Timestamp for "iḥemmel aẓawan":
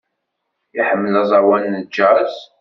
0.79-1.63